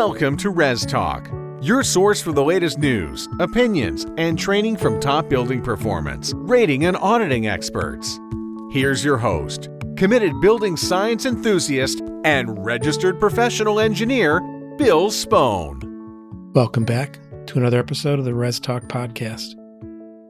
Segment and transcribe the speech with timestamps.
[0.00, 1.30] Welcome to Res Talk,
[1.60, 6.96] your source for the latest news, opinions, and training from top building performance, rating, and
[6.96, 8.18] auditing experts.
[8.70, 9.68] Here's your host,
[9.98, 14.40] committed building science enthusiast and registered professional engineer,
[14.78, 15.82] Bill Spohn.
[16.54, 19.54] Welcome back to another episode of the Res Talk podcast.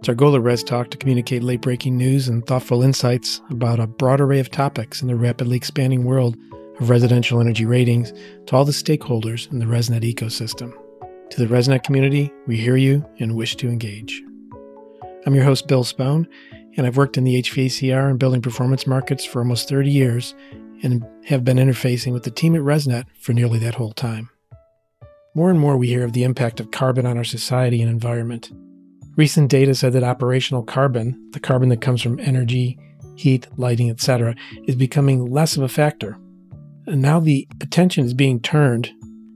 [0.01, 3.79] It's our goal at Res Talk to communicate late breaking news and thoughtful insights about
[3.79, 6.37] a broad array of topics in the rapidly expanding world
[6.81, 8.13] of residential energy ratings
[8.47, 10.73] to all the stakeholders in the ResNet ecosystem.
[11.31, 14.23] To the ResNet community, we hear you and wish to engage.
[15.27, 16.27] I'm your host, Bill Spohn,
[16.77, 20.35] and I've worked in the HVACR and building performance markets for almost 30 years
[20.83, 24.31] and have been interfacing with the team at ResNet for nearly that whole time.
[25.35, 28.51] More and more, we hear of the impact of carbon on our society and environment.
[29.17, 32.79] Recent data said that operational carbon, the carbon that comes from energy,
[33.17, 34.35] heat, lighting, etc.,
[34.67, 36.17] is becoming less of a factor
[36.91, 38.91] and now the attention is being turned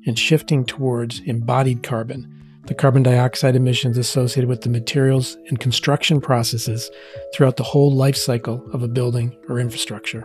[0.07, 2.29] and shifting towards embodied carbon,
[2.67, 6.91] the carbon dioxide emissions associated with the materials and construction processes
[7.33, 10.25] throughout the whole life cycle of a building or infrastructure.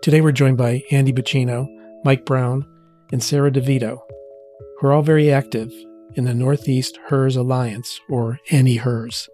[0.00, 1.66] Today we're joined by Andy Bacino,
[2.04, 2.66] Mike Brown,
[3.12, 3.98] and Sarah DeVito,
[4.78, 5.72] who are all very active
[6.14, 9.28] in the Northeast HERS Alliance, or NEHERS.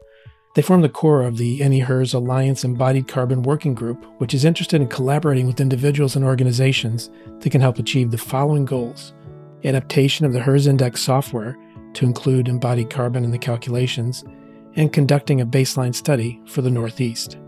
[0.55, 4.80] They form the core of the NEHERS Alliance Embodied Carbon Working Group, which is interested
[4.80, 9.12] in collaborating with individuals and organizations that can help achieve the following goals
[9.64, 11.56] adaptation of the HERS Index software
[11.94, 14.24] to include embodied carbon in the calculations,
[14.77, 17.39] and conducting a baseline study for the Northeast.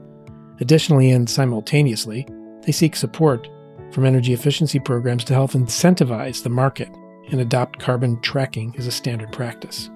[0.60, 2.26] Additionally, and simultaneously,
[2.62, 3.48] they seek support
[3.92, 6.88] from energy efficiency programs to help incentivize the market
[7.30, 9.90] and adopt carbon tracking as a standard practice.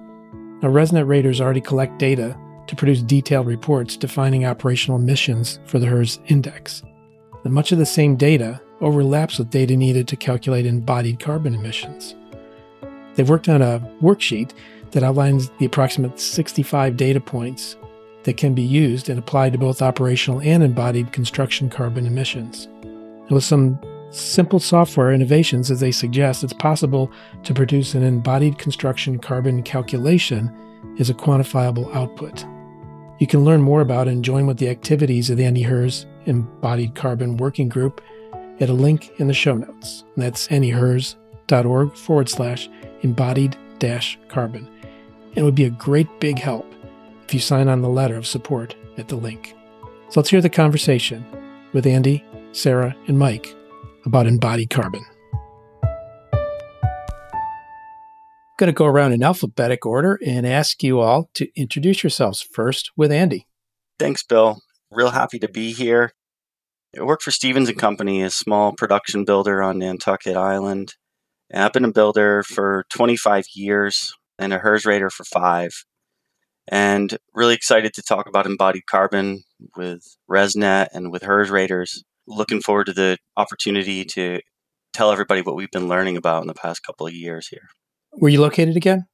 [0.61, 5.87] Now, ResNet raters already collect data to produce detailed reports defining operational emissions for the
[5.87, 6.83] HERS index.
[7.43, 12.15] And much of the same data overlaps with data needed to calculate embodied carbon emissions.
[13.15, 14.51] They've worked on a worksheet
[14.91, 17.77] that outlines the approximate 65 data points
[18.23, 22.67] that can be used and applied to both operational and embodied construction carbon emissions.
[22.83, 23.79] And with some
[24.11, 27.11] simple software innovations, as they suggest, it's possible
[27.43, 30.51] to produce an embodied construction carbon calculation
[30.99, 32.45] as a quantifiable output.
[33.19, 37.37] You can learn more about and join with the activities of the NEHERS Embodied Carbon
[37.37, 38.01] Working Group
[38.59, 40.03] at a link in the show notes.
[40.17, 42.69] That's nehers.org forward slash
[43.01, 44.67] embodied dash carbon.
[45.35, 46.71] It would be a great big help
[47.25, 49.55] if you sign on the letter of support at the link.
[50.09, 51.25] So let's hear the conversation
[51.73, 53.55] with Andy, Sarah, and Mike
[54.05, 55.05] about embodied carbon.
[58.61, 62.91] Going to go around in alphabetic order and ask you all to introduce yourselves first
[62.95, 63.47] with Andy.
[63.97, 64.59] Thanks, Bill.
[64.91, 66.11] Real happy to be here.
[66.95, 70.93] I work for Stevens and Company, a small production builder on Nantucket Island.
[71.49, 75.71] And I've been a builder for 25 years and a HERS rater for five.
[76.67, 79.41] And really excited to talk about embodied carbon
[79.75, 82.03] with ResNet and with HERS raters.
[82.27, 84.39] Looking forward to the opportunity to
[84.93, 87.69] tell everybody what we've been learning about in the past couple of years here.
[88.11, 89.07] Where you located again?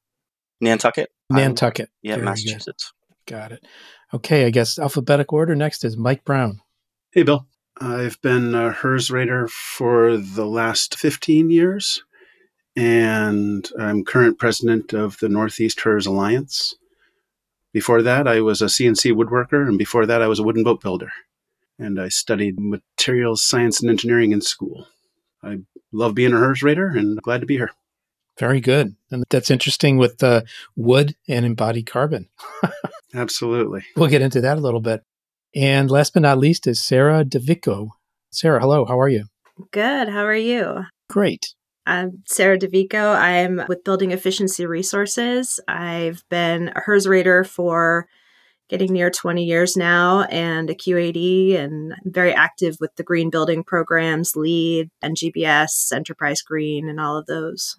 [0.59, 1.09] Nantucket.
[1.29, 1.89] Nantucket.
[2.01, 2.93] yeah, Very Massachusetts.
[3.27, 3.35] Good.
[3.35, 3.65] Got it.
[4.13, 5.55] Okay, I guess alphabetic order.
[5.55, 6.61] Next is Mike Brown.
[7.11, 7.45] Hey, Bill.
[7.79, 12.03] I've been a HERS rater for the last 15 years,
[12.75, 16.73] and I'm current president of the Northeast HERS Alliance.
[17.73, 20.81] Before that, I was a CNC woodworker, and before that, I was a wooden boat
[20.81, 21.11] builder.
[21.77, 24.87] And I studied materials science and engineering in school.
[25.43, 25.59] I
[25.91, 27.71] love being a HERS rater and glad to be here.
[28.39, 28.95] Very good.
[29.09, 30.41] And that's interesting with uh,
[30.75, 32.29] wood and embodied carbon.
[33.13, 33.83] Absolutely.
[33.95, 35.01] We'll get into that a little bit.
[35.55, 37.89] And last but not least is Sarah DeVico.
[38.31, 38.85] Sarah, hello.
[38.85, 39.25] How are you?
[39.71, 40.09] Good.
[40.09, 40.83] How are you?
[41.09, 41.55] Great.
[41.87, 43.15] I'm Sarah DeVico.
[43.15, 45.59] I'm with Building Efficiency Resources.
[45.67, 48.07] I've been a HERS rater for
[48.69, 53.29] getting near 20 years now and a QAD and I'm very active with the green
[53.29, 57.77] building programs, LEED, NGBS, Enterprise Green, and all of those.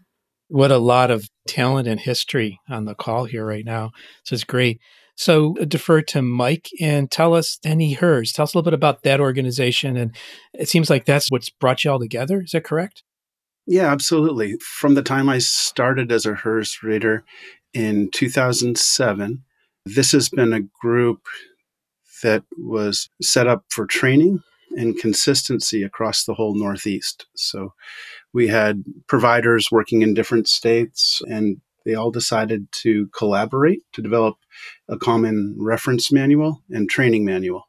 [0.49, 3.93] What a lot of talent and history on the call here right now.
[4.25, 4.81] So it's great.
[5.15, 8.33] So uh, defer to Mike and tell us NEHERS.
[8.33, 9.97] Tell us a little bit about that organization.
[9.97, 10.15] And
[10.55, 12.41] it seems like that's what's brought you all together.
[12.43, 13.03] Is that correct?
[13.67, 14.57] Yeah, absolutely.
[14.61, 17.25] From the time I started as a HERS reader
[17.75, 19.43] in 2007,
[19.85, 21.27] this has been a group
[22.23, 24.43] that was set up for training
[24.77, 27.27] and consistency across the whole Northeast.
[27.35, 27.75] So
[28.33, 34.37] we had providers working in different states, and they all decided to collaborate to develop
[34.89, 37.69] a common reference manual and training manual,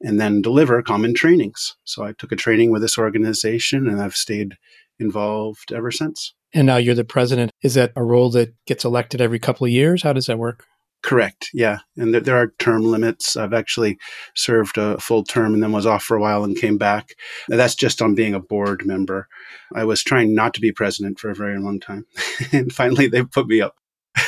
[0.00, 1.76] and then deliver common trainings.
[1.84, 4.56] So I took a training with this organization, and I've stayed
[4.98, 6.34] involved ever since.
[6.54, 7.50] And now you're the president.
[7.62, 10.02] Is that a role that gets elected every couple of years?
[10.02, 10.66] How does that work?
[11.02, 11.50] Correct.
[11.52, 11.78] Yeah.
[11.96, 13.36] And there, there, are term limits.
[13.36, 13.98] I've actually
[14.36, 17.14] served a full term and then was off for a while and came back.
[17.48, 19.26] That's just on being a board member.
[19.74, 22.06] I was trying not to be president for a very long time.
[22.52, 23.74] and finally, they put me up.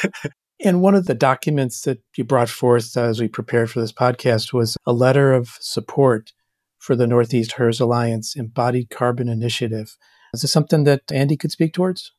[0.65, 4.53] and one of the documents that you brought forth as we prepared for this podcast
[4.53, 6.33] was a letter of support
[6.79, 9.97] for the Northeast HERS Alliance Embodied Carbon Initiative.
[10.35, 12.13] Is this something that Andy could speak towards?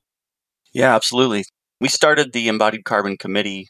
[0.74, 1.44] Yeah, absolutely.
[1.82, 3.68] We started the Embodied Carbon Committee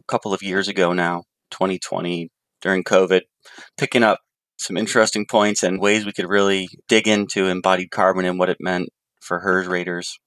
[0.00, 2.28] a couple of years ago now, 2020,
[2.60, 3.22] during COVID,
[3.76, 4.20] picking up
[4.58, 8.58] some interesting points and ways we could really dig into embodied carbon and what it
[8.60, 10.18] meant for HERS raters.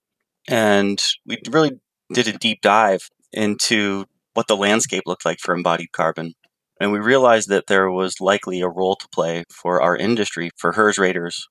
[0.48, 1.74] And we really
[2.12, 6.34] did a deep dive into what the landscape looked like for embodied carbon.
[6.80, 10.74] And we realized that there was likely a role to play for our industry, for
[10.74, 11.48] HERS raters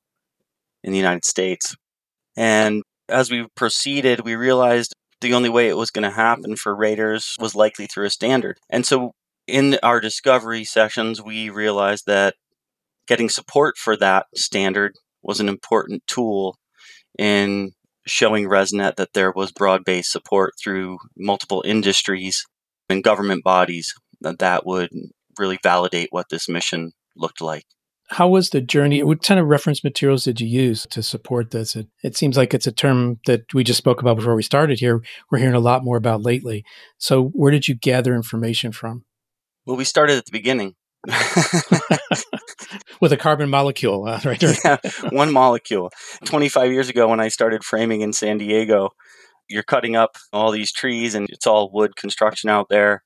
[0.83, 1.77] in the United States.
[2.37, 6.77] And as we proceeded, we realized the only way it was going to happen for
[6.77, 8.59] raters was likely through a standard.
[8.69, 9.13] And so
[9.47, 12.35] in our discovery sessions, we realized that
[13.07, 14.93] getting support for that standard
[15.23, 16.59] was an important tool
[17.19, 17.73] in
[18.07, 22.45] showing ResNet that there was broad based support through multiple industries
[22.89, 24.91] and government bodies that, that would
[25.39, 27.65] really validate what this mission looked like.
[28.12, 29.03] How was the journey?
[29.03, 31.75] What kind of reference materials did you use to support this?
[31.75, 34.81] It, it seems like it's a term that we just spoke about before we started
[34.81, 35.03] here.
[35.31, 36.62] We're hearing a lot more about lately.
[36.99, 39.06] So, where did you gather information from?
[39.64, 40.75] Well, we started at the beginning.
[43.00, 44.43] With a carbon molecule, uh, right?
[44.43, 44.76] yeah,
[45.08, 45.91] one molecule.
[46.26, 48.91] 25 years ago, when I started framing in San Diego,
[49.49, 53.03] you're cutting up all these trees and it's all wood construction out there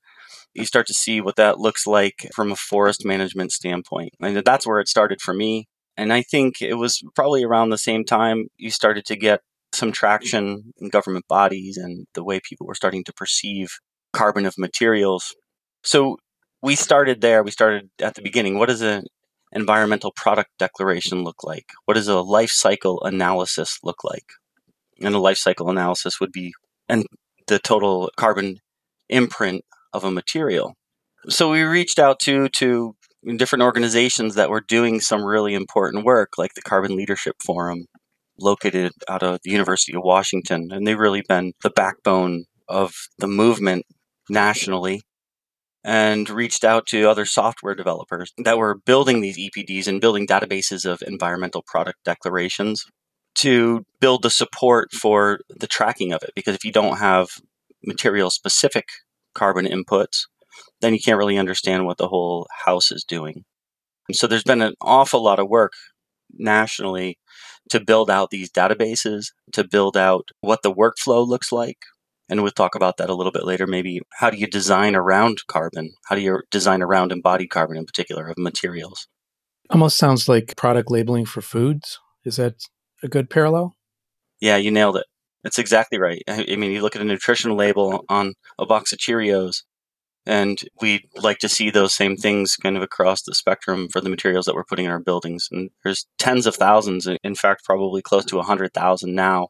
[0.57, 4.13] you start to see what that looks like from a forest management standpoint.
[4.19, 5.67] And that's where it started for me.
[5.95, 9.91] And I think it was probably around the same time you started to get some
[9.91, 13.69] traction in government bodies and the way people were starting to perceive
[14.13, 15.35] carbon of materials.
[15.83, 16.17] So
[16.61, 17.43] we started there.
[17.43, 18.57] We started at the beginning.
[18.57, 19.05] What does an
[19.51, 21.65] environmental product declaration look like?
[21.85, 24.25] What does a life cycle analysis look like?
[24.99, 26.53] And a life cycle analysis would be
[26.89, 27.05] and
[27.47, 28.57] the total carbon
[29.09, 29.63] imprint
[29.93, 30.75] of a material.
[31.29, 32.95] So we reached out to to
[33.35, 37.85] different organizations that were doing some really important work, like the Carbon Leadership Forum,
[38.39, 43.27] located out of the University of Washington, and they've really been the backbone of the
[43.27, 43.85] movement
[44.29, 45.01] nationally.
[45.83, 50.85] And reached out to other software developers that were building these EPDs and building databases
[50.85, 52.83] of environmental product declarations
[53.35, 56.31] to build the support for the tracking of it.
[56.35, 57.29] Because if you don't have
[57.85, 58.85] material specific
[59.37, 60.23] carbon inputs,
[60.81, 63.45] then you can't really understand what the whole house is doing.
[64.09, 65.73] And so there's been an awful lot of work
[66.33, 67.19] nationally
[67.69, 71.77] to build out these databases, to build out what the workflow looks like.
[72.29, 73.67] And we'll talk about that a little bit later.
[73.67, 75.93] Maybe how do you design around carbon?
[76.07, 79.07] How do you design around embodied carbon in particular of materials?
[79.69, 81.99] Almost sounds like product labeling for foods.
[82.25, 82.55] Is that
[83.03, 83.75] a good parallel?
[84.39, 85.05] Yeah, you nailed it.
[85.47, 86.21] That's exactly right.
[86.27, 89.63] I mean, you look at a nutritional label on a box of Cheerios,
[90.25, 94.09] and we'd like to see those same things kind of across the spectrum for the
[94.09, 95.47] materials that we're putting in our buildings.
[95.49, 99.47] And there's tens of thousands, in fact, probably close to 100,000 now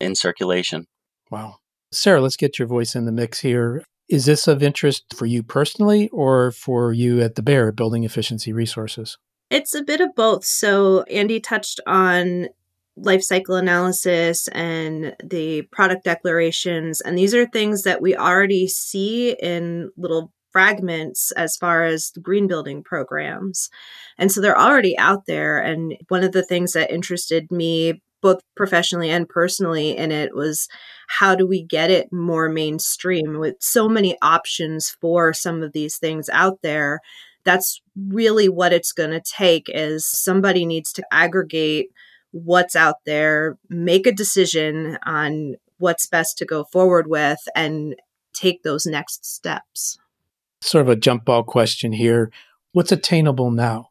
[0.00, 0.86] in circulation.
[1.30, 1.56] Wow.
[1.92, 3.84] Sarah, let's get your voice in the mix here.
[4.08, 8.54] Is this of interest for you personally or for you at the BER Building Efficiency
[8.54, 9.18] Resources?
[9.50, 10.46] It's a bit of both.
[10.46, 12.48] So, Andy touched on
[12.96, 17.00] life cycle analysis and the product declarations.
[17.00, 22.46] And these are things that we already see in little fragments as far as green
[22.46, 23.68] building programs.
[24.16, 25.58] And so they're already out there.
[25.58, 30.68] And one of the things that interested me both professionally and personally in it was
[31.08, 35.98] how do we get it more mainstream with so many options for some of these
[35.98, 37.00] things out there
[37.44, 41.90] that's really what it's going to take is somebody needs to aggregate
[42.32, 47.94] what's out there, make a decision on what's best to go forward with, and
[48.32, 49.98] take those next steps.
[50.60, 52.30] Sort of a jump ball question here.
[52.72, 53.90] What's attainable now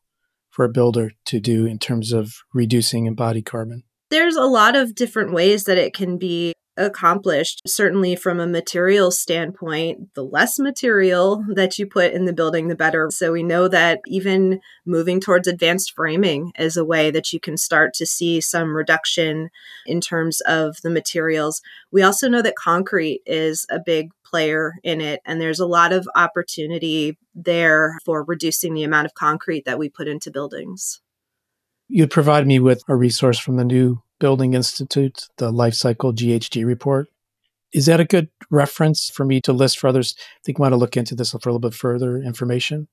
[0.49, 3.83] for a builder to do in terms of reducing embodied carbon?
[4.09, 7.61] There's a lot of different ways that it can be accomplished.
[7.67, 12.75] Certainly, from a material standpoint, the less material that you put in the building, the
[12.75, 13.09] better.
[13.11, 17.57] So, we know that even moving towards advanced framing is a way that you can
[17.57, 19.49] start to see some reduction
[19.85, 21.61] in terms of the materials.
[21.91, 25.93] We also know that concrete is a big player in it, and there's a lot
[25.93, 31.01] of opportunity there for reducing the amount of concrete that we put into buildings.
[31.87, 36.65] You provide me with a resource from the new Building Institute, the Life Cycle GHG
[36.65, 37.07] report.
[37.73, 40.15] Is that a good reference for me to list for others?
[40.17, 42.87] I think want to look into this for a little bit further information.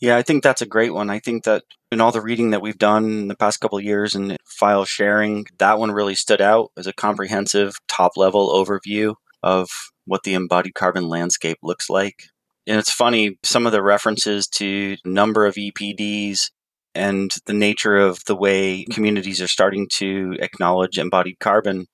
[0.00, 1.10] Yeah, I think that's a great one.
[1.10, 4.14] I think that in all the reading that we've done in the past couple years
[4.14, 9.68] and file sharing, that one really stood out as a comprehensive top level overview of
[10.04, 12.24] what the embodied carbon landscape looks like.
[12.66, 16.50] And it's funny, some of the references to number of EPDs
[16.98, 21.86] and the nature of the way communities are starting to acknowledge embodied carbon,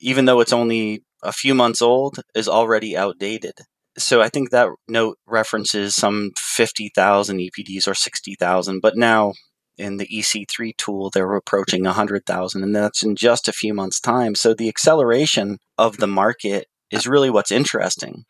[0.00, 3.54] even though it's only a few months old, is already outdated.
[3.98, 9.34] So I think that note references some 50,000 EPDs or 60,000, but now
[9.76, 14.34] in the EC3 tool, they're approaching 100,000, and that's in just a few months' time.
[14.34, 18.24] So the acceleration of the market is really what's interesting.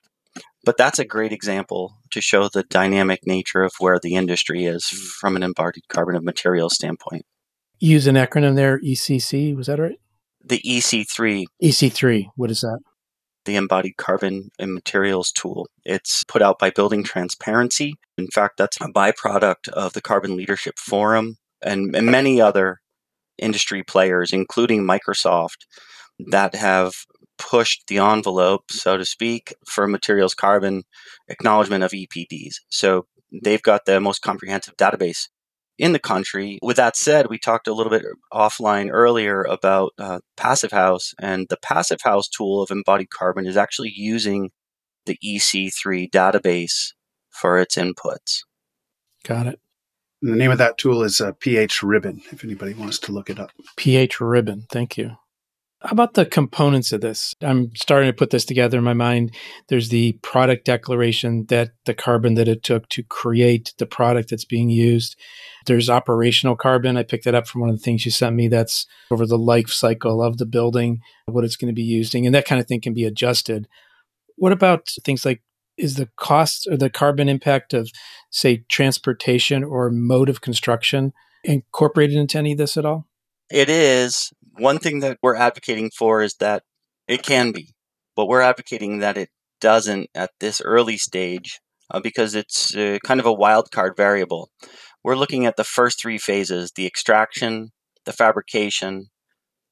[0.64, 4.84] But that's a great example to show the dynamic nature of where the industry is
[4.84, 4.98] mm.
[5.20, 7.24] from an embodied carbon of materials standpoint.
[7.80, 9.98] Use an acronym there, ECC, was that right?
[10.44, 11.44] The EC3.
[11.62, 12.78] EC3, what is that?
[13.44, 15.66] The Embodied Carbon and Materials Tool.
[15.84, 17.94] It's put out by Building Transparency.
[18.16, 22.78] In fact, that's a byproduct of the Carbon Leadership Forum and, and many other
[23.38, 25.66] industry players, including Microsoft,
[26.30, 26.92] that have
[27.42, 30.84] pushed the envelope, so to speak, for materials carbon
[31.28, 32.54] acknowledgement of EPDs.
[32.68, 33.06] So
[33.42, 35.28] they've got the most comprehensive database
[35.78, 36.58] in the country.
[36.62, 41.46] With that said, we talked a little bit offline earlier about uh, Passive House, and
[41.48, 44.50] the Passive House tool of embodied carbon is actually using
[45.06, 46.92] the EC3 database
[47.30, 48.40] for its inputs.
[49.24, 49.60] Got it.
[50.22, 53.28] And the name of that tool is uh, pH Ribbon, if anybody wants to look
[53.28, 53.50] it up.
[53.76, 55.16] pH Ribbon, thank you.
[55.84, 57.34] How about the components of this?
[57.42, 59.34] I'm starting to put this together in my mind.
[59.68, 64.44] There's the product declaration that the carbon that it took to create the product that's
[64.44, 65.16] being used.
[65.66, 66.96] There's operational carbon.
[66.96, 68.46] I picked that up from one of the things you sent me.
[68.46, 72.34] That's over the life cycle of the building, what it's going to be using, and
[72.34, 73.66] that kind of thing can be adjusted.
[74.36, 75.42] What about things like
[75.76, 77.90] is the cost or the carbon impact of,
[78.30, 81.12] say, transportation or mode of construction
[81.42, 83.08] incorporated into any of this at all?
[83.50, 84.32] It is.
[84.58, 86.62] One thing that we're advocating for is that
[87.08, 87.74] it can be,
[88.16, 89.30] but we're advocating that it
[89.60, 94.50] doesn't at this early stage uh, because it's uh, kind of a wild card variable.
[95.04, 97.70] We're looking at the first three phases the extraction,
[98.04, 99.06] the fabrication,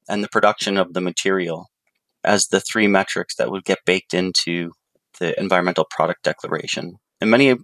[0.08, 1.66] and the production of the material
[2.24, 4.72] as the three metrics that would get baked into
[5.18, 6.94] the environmental product declaration.
[7.20, 7.54] And many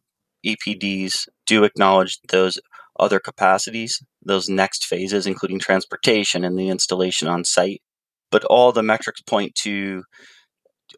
[0.47, 2.59] EPDs do acknowledge those
[2.99, 7.83] other capacities, those next phases, including transportation and the installation on site.
[8.31, 10.03] But all the metrics point to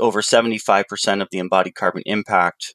[0.00, 2.74] over 75% of the embodied carbon impact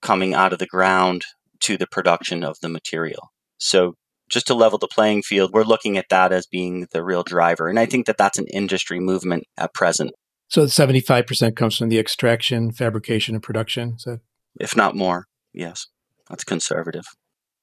[0.00, 1.22] coming out of the ground
[1.60, 3.30] to the production of the material.
[3.58, 3.94] So,
[4.28, 7.68] just to level the playing field, we're looking at that as being the real driver.
[7.68, 10.12] And I think that that's an industry movement at present.
[10.48, 13.94] So, 75% comes from the extraction, fabrication, and production?
[13.96, 14.20] Is that-
[14.60, 15.86] if not more, yes.
[16.28, 17.04] That's conservative.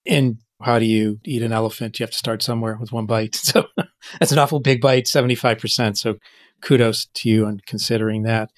[0.08, 2.00] And how do you eat an elephant?
[2.00, 3.42] You have to start somewhere with one bite.
[3.56, 3.68] So
[4.20, 5.98] that's an awful big bite, 75%.
[5.98, 6.18] So
[6.62, 8.52] kudos to you on considering that.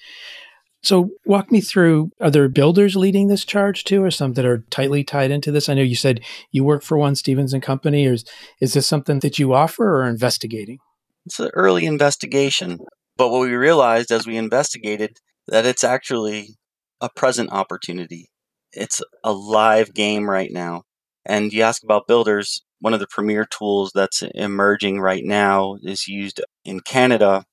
[0.82, 4.64] So walk me through are there builders leading this charge too, or some that are
[4.70, 5.68] tightly tied into this?
[5.68, 6.20] I know you said
[6.52, 8.24] you work for one Stevens and Company, or is,
[8.60, 10.78] is this something that you offer or investigating?
[11.26, 12.78] It's an early investigation.
[13.16, 15.16] But what we realized as we investigated
[15.48, 16.56] that it's actually
[17.00, 18.30] a present opportunity.
[18.72, 20.82] It's a live game right now.
[21.26, 26.08] And you ask about builders, one of the premier tools that's emerging right now is
[26.08, 27.44] used in Canada.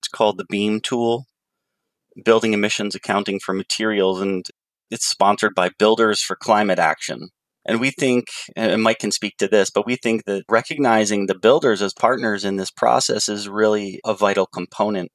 [0.00, 1.26] It's called the BEAM tool,
[2.24, 4.44] Building Emissions Accounting for Materials, and
[4.90, 7.28] it's sponsored by Builders for Climate Action.
[7.64, 8.26] And we think,
[8.56, 12.44] and Mike can speak to this, but we think that recognizing the builders as partners
[12.44, 15.10] in this process is really a vital component.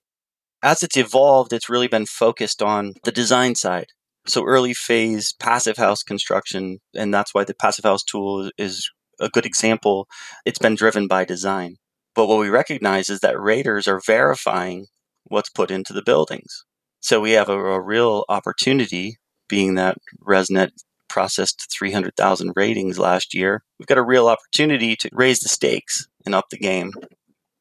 [0.64, 3.88] As it's evolved, it's really been focused on the design side.
[4.28, 9.30] So early phase passive house construction, and that's why the passive house tool is a
[9.30, 10.08] good example.
[10.46, 11.76] It's been driven by design.
[12.14, 14.88] But what we recognize is that raters are verifying
[15.26, 16.66] what's put into the buildings.
[17.00, 19.18] So we have a, a real opportunity,
[19.48, 20.72] being that ResNet
[21.10, 23.64] processed 300,000 ratings last year.
[23.80, 26.92] We've got a real opportunity to raise the stakes and up the game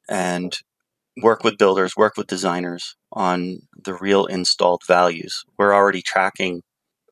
[0.08, 0.56] and
[1.22, 5.44] work with builders, work with designers on the real installed values.
[5.58, 6.62] We're already tracking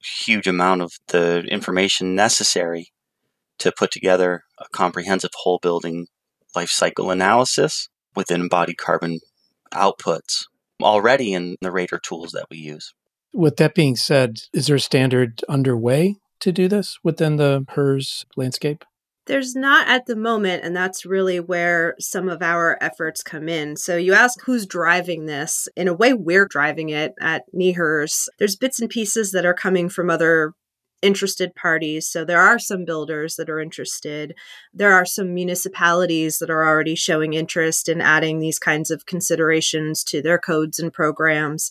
[0.00, 2.92] a huge amount of the information necessary
[3.58, 6.06] to put together a comprehensive whole building
[6.54, 9.20] life cycle analysis with embodied carbon
[9.73, 10.44] outputs
[10.82, 12.92] already in the Rater tools that we use.
[13.32, 18.26] With that being said, is there a standard underway to do this within the HERS
[18.37, 18.84] landscape?
[19.26, 23.76] There's not at the moment, and that's really where some of our efforts come in.
[23.76, 25.66] So, you ask who's driving this.
[25.76, 28.28] In a way, we're driving it at NEHERS.
[28.38, 30.52] There's bits and pieces that are coming from other
[31.04, 32.08] interested parties.
[32.08, 34.34] So there are some builders that are interested.
[34.73, 40.02] There are some municipalities that are already showing interest in adding these kinds of considerations
[40.04, 41.70] to their codes and programs.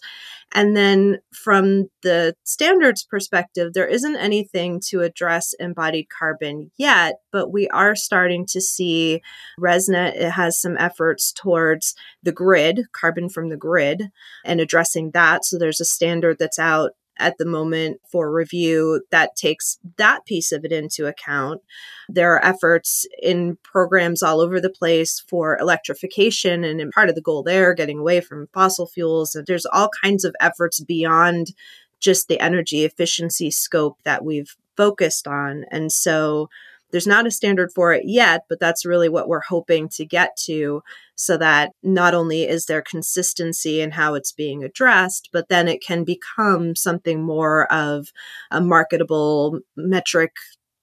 [0.54, 7.52] And then from the standards perspective, there isn't anything to address embodied carbon yet, but
[7.52, 9.22] we are starting to see
[9.60, 14.12] ResNet it has some efforts towards the grid, carbon from the grid,
[14.46, 15.44] and addressing that.
[15.44, 20.52] So there's a standard that's out at the moment for review that takes that piece
[20.52, 21.62] of it into account.
[22.10, 27.22] There are efforts in programs all over the place for electrification, and part of the
[27.22, 29.38] goal there, getting away from fossil fuels.
[29.46, 31.54] There's all kinds of efforts beyond
[32.00, 35.66] just the energy efficiency scope that we've focused on.
[35.72, 36.50] And so
[36.94, 40.38] there's not a standard for it yet, but that's really what we're hoping to get
[40.46, 40.84] to
[41.16, 45.82] so that not only is there consistency in how it's being addressed, but then it
[45.84, 48.10] can become something more of
[48.52, 50.34] a marketable metric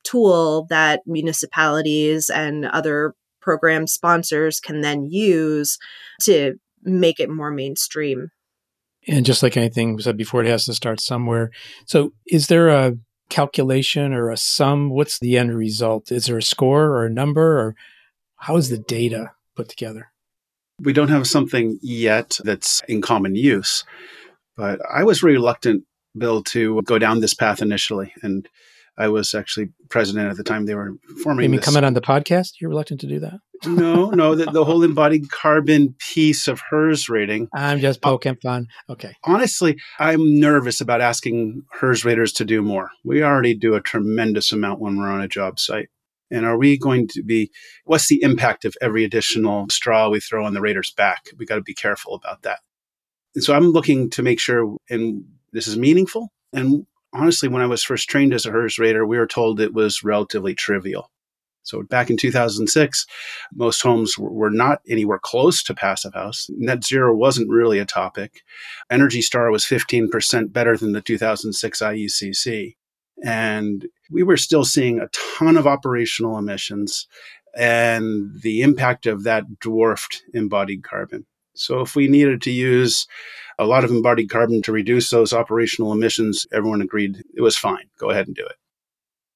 [0.03, 5.79] tool that municipalities and other program sponsors can then use
[6.23, 8.31] to make it more mainstream.
[9.07, 11.53] And just like anything we said before, it has to start somewhere.
[11.87, 12.97] So, is there a
[13.31, 14.91] calculation or a sum?
[14.91, 16.13] What's the end result?
[16.13, 17.77] Is there a score or a number or
[18.37, 20.13] how is the data put together?
[20.81, 23.85] We don't have something yet that's in common use,
[24.57, 25.85] but I was reluctant,
[26.17, 28.13] Bill, to go down this path initially.
[28.23, 28.49] And
[29.01, 30.93] I was actually president at the time they were
[31.23, 31.45] forming.
[31.45, 31.65] You mean this.
[31.65, 32.61] coming on the podcast?
[32.61, 33.41] You're reluctant to do that?
[33.67, 37.49] no, no, the, the whole embodied carbon piece of HERS rating.
[37.55, 38.67] I'm just uh, poking fun.
[38.91, 39.15] Okay.
[39.25, 42.91] Honestly, I'm nervous about asking HERS raters to do more.
[43.05, 45.89] We already do a tremendous amount when we're on a job site.
[46.31, 47.51] And are we going to be,
[47.85, 51.25] what's the impact of every additional straw we throw on the rater's back?
[51.39, 52.61] We got to be careful about that.
[53.35, 56.29] And so I'm looking to make sure, and this is meaningful.
[56.53, 59.75] And honestly, when I was first trained as a HERS rater, we were told it
[59.75, 61.11] was relatively trivial.
[61.63, 63.07] So back in 2006,
[63.55, 66.49] most homes were not anywhere close to passive house.
[66.57, 68.43] Net zero wasn't really a topic.
[68.91, 72.77] Energy Star was 15% better than the 2006 IECC.
[73.23, 77.07] And we were still seeing a ton of operational emissions,
[77.55, 81.27] and the impact of that dwarfed embodied carbon.
[81.55, 83.07] So if we needed to use
[83.59, 87.89] a lot of embodied carbon to reduce those operational emissions, everyone agreed it was fine.
[87.99, 88.57] Go ahead and do it.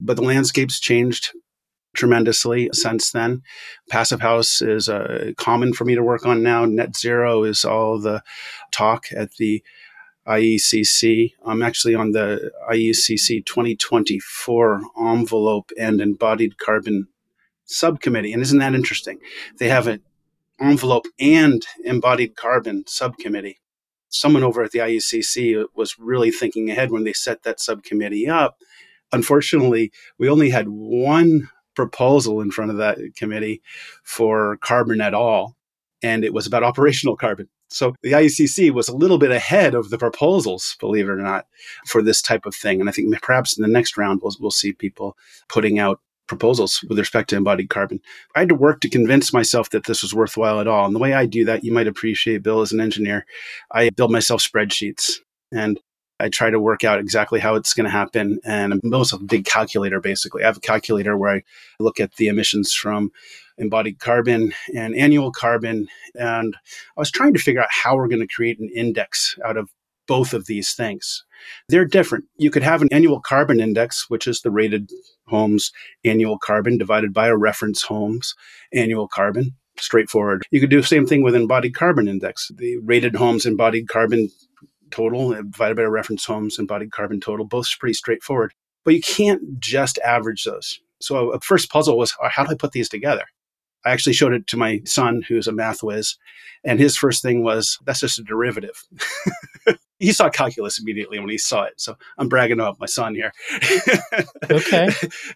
[0.01, 1.33] But the landscape's changed
[1.95, 3.43] tremendously since then.
[3.89, 6.65] Passive House is uh, common for me to work on now.
[6.65, 8.23] Net zero is all the
[8.73, 9.63] talk at the
[10.27, 11.33] IECC.
[11.45, 17.09] I'm actually on the IECC 2024 envelope and embodied carbon
[17.67, 18.33] subcommittee.
[18.33, 19.19] And isn't that interesting?
[19.59, 20.01] They have an
[20.61, 23.59] envelope and embodied carbon subcommittee.
[24.09, 28.57] Someone over at the IECC was really thinking ahead when they set that subcommittee up.
[29.13, 33.61] Unfortunately, we only had one proposal in front of that committee
[34.05, 35.57] for carbon at all,
[36.03, 37.49] and it was about operational carbon.
[37.71, 41.47] So the IECC was a little bit ahead of the proposals, believe it or not,
[41.89, 42.79] for this type of thing.
[42.79, 45.17] And I think perhaps in the next round, we'll, we'll see people
[45.49, 48.01] putting out proposals with respect to embodied carbon.
[48.35, 50.87] I had to work to convince myself that this was worthwhile at all.
[50.87, 53.27] And the way I do that, you might appreciate, Bill, as an engineer,
[53.71, 55.13] I build myself spreadsheets.
[55.53, 55.79] And
[56.21, 58.39] I try to work out exactly how it's going to happen.
[58.45, 60.43] And I'm also a big calculator, basically.
[60.43, 61.43] I have a calculator where I
[61.81, 63.11] look at the emissions from
[63.59, 65.89] embodied carbon and annual carbon.
[66.15, 66.57] And
[66.97, 69.71] I was trying to figure out how we're going to create an index out of
[70.07, 71.25] both of these things.
[71.69, 72.25] They're different.
[72.37, 74.91] You could have an annual carbon index, which is the rated
[75.29, 75.73] homes
[76.05, 78.35] annual carbon divided by a reference homes
[78.73, 79.55] annual carbon.
[79.79, 80.45] Straightforward.
[80.51, 82.51] You could do the same thing with embodied carbon index.
[82.55, 84.31] The rated homes embodied carbon
[84.91, 87.45] total uh, divided by a reference homes embodied carbon total.
[87.45, 88.53] Both pretty straightforward.
[88.85, 90.79] But you can't just average those.
[91.01, 93.25] So uh, a first puzzle was oh, how do I put these together?
[93.85, 96.17] I actually showed it to my son, who's a math whiz,
[96.65, 98.83] and his first thing was, that's just a derivative.
[99.99, 101.81] he saw calculus immediately when he saw it.
[101.81, 103.33] So I'm bragging about my son here.
[104.51, 104.89] okay.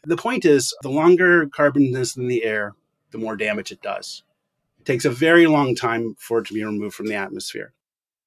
[0.04, 2.74] The point is, the longer carbon is in the air,
[3.10, 4.22] the more damage it does.
[4.80, 7.72] It takes a very long time for it to be removed from the atmosphere.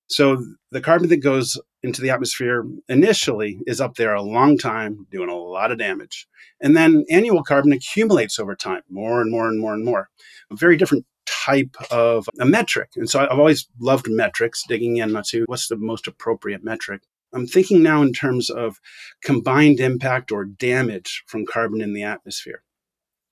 [0.08, 5.08] So the carbon that goes into the atmosphere initially is up there a long time,
[5.10, 6.28] doing a lot of damage.
[6.60, 10.10] And then annual carbon accumulates over time, more and more and more and more.
[10.52, 12.90] A very different type of a metric.
[12.96, 17.04] And so I've always loved metrics, digging in to what's the most appropriate metric.
[17.34, 18.80] I'm thinking now in terms of
[19.24, 22.64] combined impact or damage from carbon in the atmosphere.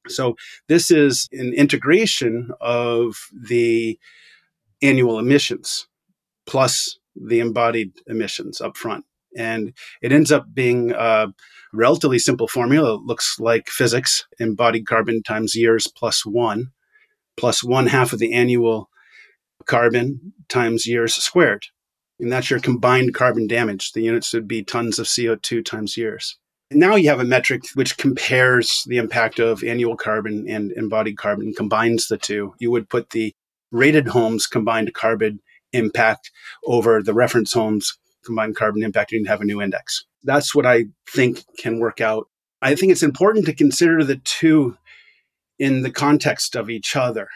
[0.08, 0.36] So
[0.68, 4.00] this is an integration of the
[4.82, 5.88] annual emissions
[6.48, 9.06] plus the embodied emissions up front.
[9.38, 11.28] And it ends up being a
[11.74, 12.96] relatively simple formula.
[12.96, 16.72] It looks like physics embodied carbon times years plus one,
[17.40, 18.90] plus one half of the annual
[19.66, 21.66] carbon times years squared.
[22.20, 23.94] And that's your combined carbon damage.
[23.94, 26.38] The units would be tons of CO2 times years.
[26.72, 31.54] Now you have a metric which compares the impact of annual carbon and embodied carbon,
[31.54, 32.54] combines the two.
[32.60, 33.34] You would put the
[33.72, 35.40] rated homes combined carbon
[35.72, 36.30] impact
[36.66, 40.06] over the reference homes combined carbon impact and have a new index.
[40.24, 42.28] That's what I think can work out.
[42.62, 44.78] I think it's important to consider the two
[45.60, 47.28] in the context of each other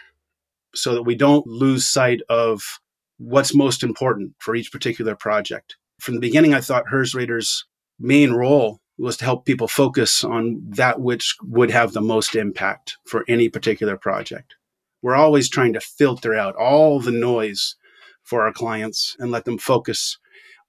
[0.73, 2.79] so that we don't lose sight of
[3.17, 5.75] what's most important for each particular project.
[5.99, 7.65] From the beginning, I thought HERS Rater's
[7.99, 12.97] main role was to help people focus on that which would have the most impact
[13.05, 14.55] for any particular project.
[15.01, 17.75] We're always trying to filter out all the noise
[18.23, 20.17] for our clients and let them focus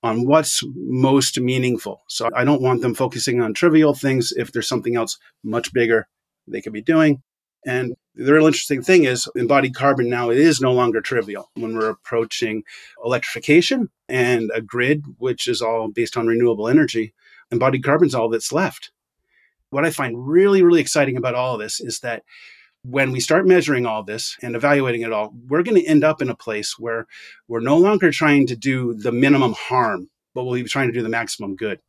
[0.02, 2.02] on what's most meaningful.
[2.08, 6.08] So I don't want them focusing on trivial things if there's something else much bigger
[6.46, 7.22] they could be doing.
[7.66, 11.74] And the real interesting thing is embodied carbon now it is no longer trivial when
[11.74, 12.62] we're approaching
[13.04, 17.14] electrification and a grid which is all based on renewable energy
[17.50, 18.90] embodied carbon is all that's left.
[19.70, 22.22] What I find really, really exciting about all of this is that
[22.82, 26.20] when we start measuring all this and evaluating it all, we're going to end up
[26.20, 27.06] in a place where
[27.48, 31.02] we're no longer trying to do the minimum harm, but we'll be trying to do
[31.02, 31.80] the maximum good.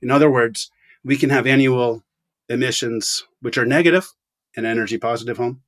[0.00, 0.70] In other words,
[1.04, 2.02] we can have annual
[2.48, 4.10] emissions which are negative
[4.56, 5.62] an energy positive home,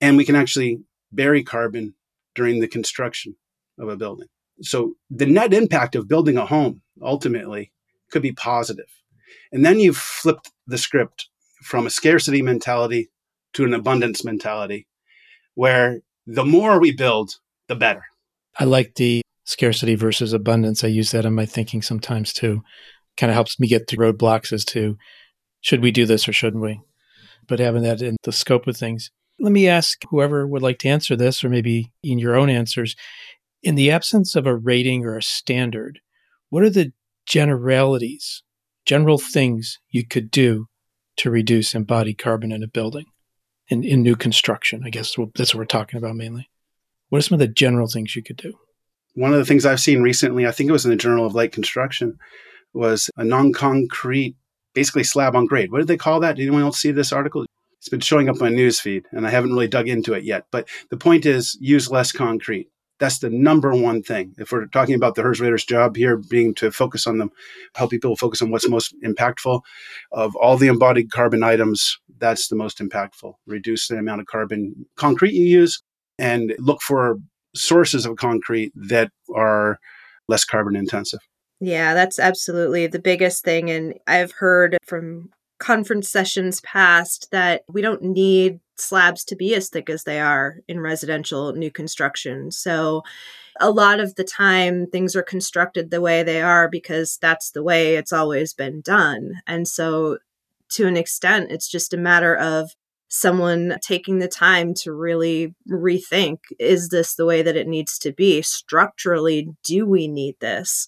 [0.00, 0.80] and we can actually
[1.12, 1.94] bury carbon
[2.34, 3.36] during the construction
[3.78, 4.28] of a building.
[4.62, 7.72] So the net impact of building a home ultimately
[8.10, 8.86] could be positive.
[9.52, 11.28] And then you've flipped the script
[11.62, 13.10] from a scarcity mentality
[13.54, 14.86] to an abundance mentality
[15.54, 17.34] where the more we build,
[17.68, 18.04] the better.
[18.58, 20.84] I like the scarcity versus abundance.
[20.84, 22.62] I use that in my thinking sometimes too.
[23.16, 24.96] Kind of helps me get through roadblocks as to
[25.60, 26.80] should we do this or shouldn't we?
[27.48, 29.10] But having that in the scope of things.
[29.40, 32.94] Let me ask whoever would like to answer this, or maybe in your own answers.
[33.62, 36.00] In the absence of a rating or a standard,
[36.50, 36.92] what are the
[37.26, 38.42] generalities,
[38.84, 40.66] general things you could do
[41.16, 43.06] to reduce embodied carbon in a building
[43.68, 44.82] in, in new construction?
[44.84, 46.48] I guess that's what we're talking about mainly.
[47.08, 48.54] What are some of the general things you could do?
[49.14, 51.34] One of the things I've seen recently, I think it was in the Journal of
[51.34, 52.18] Light Construction,
[52.72, 54.36] was a non concrete,
[54.78, 55.72] basically slab on grade.
[55.72, 56.36] What did they call that?
[56.36, 57.44] Did anyone else see this article?
[57.78, 60.22] It's been showing up on my news feed, and I haven't really dug into it
[60.22, 60.44] yet.
[60.52, 62.68] But the point is use less concrete.
[63.00, 64.36] That's the number one thing.
[64.38, 67.32] If we're talking about the HERS Rater's job here being to focus on them,
[67.74, 69.62] help people focus on what's most impactful,
[70.12, 73.34] of all the embodied carbon items, that's the most impactful.
[73.46, 75.82] Reduce the amount of carbon concrete you use
[76.20, 77.18] and look for
[77.52, 79.80] sources of concrete that are
[80.28, 81.20] less carbon intensive.
[81.60, 83.70] Yeah, that's absolutely the biggest thing.
[83.70, 89.68] And I've heard from conference sessions past that we don't need slabs to be as
[89.68, 92.52] thick as they are in residential new construction.
[92.52, 93.02] So
[93.60, 97.62] a lot of the time things are constructed the way they are because that's the
[97.62, 99.32] way it's always been done.
[99.48, 100.18] And so
[100.70, 102.70] to an extent it's just a matter of
[103.08, 108.12] someone taking the time to really rethink is this the way that it needs to
[108.12, 110.86] be structurally do we need this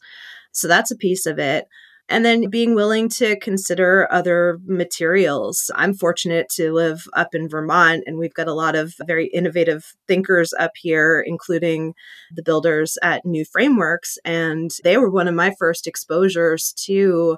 [0.52, 1.66] so that's a piece of it
[2.10, 5.70] and then being willing to consider other materials.
[5.76, 9.84] I'm fortunate to live up in Vermont, and we've got a lot of very innovative
[10.08, 11.94] thinkers up here, including
[12.34, 14.18] the builders at New Frameworks.
[14.24, 17.36] And they were one of my first exposures to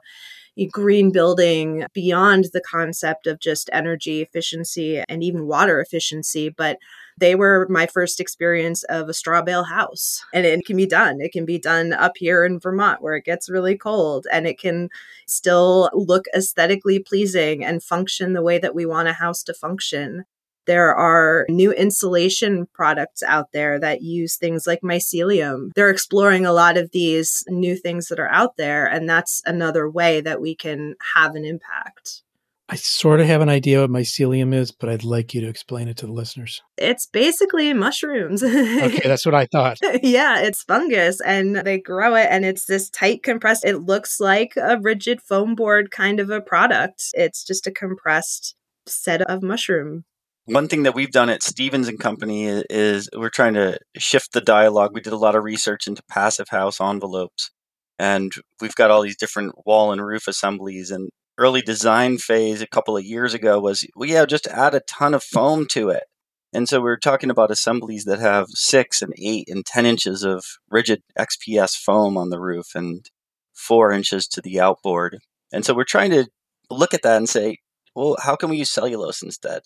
[0.71, 6.79] green building beyond the concept of just energy efficiency and even water efficiency, but
[7.19, 10.25] they were my first experience of a straw bale house.
[10.33, 11.21] And it can be done.
[11.21, 14.59] It can be done up here in Vermont where it gets really cold and it
[14.59, 14.89] can
[15.27, 20.25] still look aesthetically pleasing and function the way that we want a house to function.
[20.67, 25.73] There are new insulation products out there that use things like mycelium.
[25.75, 29.91] They're exploring a lot of these new things that are out there, and that's another
[29.91, 32.23] way that we can have an impact.
[32.69, 35.89] I sort of have an idea what mycelium is, but I'd like you to explain
[35.89, 36.63] it to the listeners.
[36.79, 38.43] It's basically mushrooms.
[38.43, 39.79] okay, that's what I thought.
[40.03, 44.55] yeah, it's fungus and they grow it and it's this tight compressed it looks like
[44.57, 47.05] a rigid foam board kind of a product.
[47.15, 48.55] It's just a compressed
[48.87, 50.05] set of mushroom
[50.47, 54.41] one thing that we've done at Stevens and Company is we're trying to shift the
[54.41, 54.91] dialogue.
[54.93, 57.51] We did a lot of research into passive house envelopes,
[57.99, 60.91] and we've got all these different wall and roof assemblies.
[60.91, 64.81] And early design phase a couple of years ago was, well, yeah, just add a
[64.81, 66.05] ton of foam to it.
[66.53, 70.45] And so we're talking about assemblies that have six and eight and 10 inches of
[70.71, 73.09] rigid XPS foam on the roof and
[73.55, 75.19] four inches to the outboard.
[75.53, 76.27] And so we're trying to
[76.71, 77.59] look at that and say,
[77.95, 79.63] well, how can we use cellulose instead?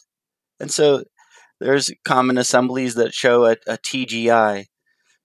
[0.61, 1.05] And so
[1.61, 4.67] there's common assemblies that show a, a TGI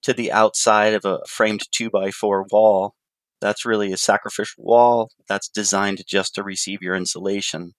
[0.04, 2.96] to the outside of a framed two by four wall.
[3.42, 7.74] That's really a sacrificial wall that's designed just to receive your insulation.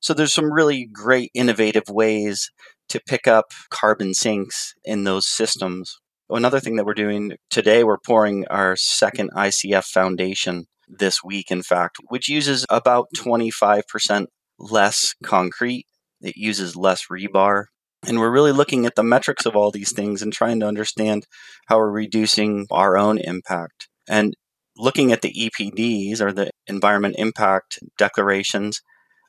[0.00, 2.50] So there's some really great innovative ways
[2.88, 5.98] to pick up carbon sinks in those systems.
[6.28, 11.62] Another thing that we're doing today, we're pouring our second ICF foundation this week, in
[11.62, 14.26] fact, which uses about 25%
[14.58, 15.86] less concrete.
[16.20, 17.66] It uses less rebar.
[18.06, 21.26] And we're really looking at the metrics of all these things and trying to understand
[21.66, 23.88] how we're reducing our own impact.
[24.08, 24.34] And
[24.80, 28.80] looking at the EPDs or the environment impact declarations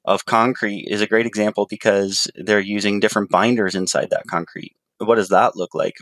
[0.05, 4.75] of concrete is a great example because they're using different binders inside that concrete.
[4.97, 5.95] What does that look like?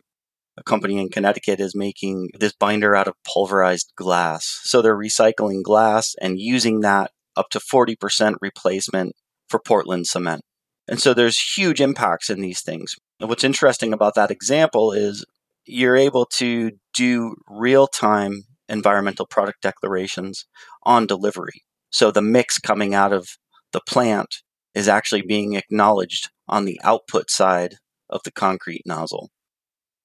[0.58, 4.60] A company in Connecticut is making this binder out of pulverized glass.
[4.64, 9.14] So they're recycling glass and using that up to 40% replacement
[9.48, 10.42] for Portland cement.
[10.88, 12.96] And so there's huge impacts in these things.
[13.20, 15.26] And what's interesting about that example is
[15.66, 20.46] you're able to do real time environmental product declarations
[20.84, 21.64] on delivery.
[21.90, 23.38] So the mix coming out of
[23.74, 24.44] the plant
[24.76, 27.76] is actually being acknowledged on the output side
[28.10, 29.30] of the concrete nozzle.